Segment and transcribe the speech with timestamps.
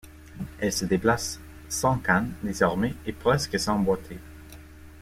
[0.59, 1.39] Elle se déplace
[1.69, 4.17] sans canne, désormais, et presque sans boiter.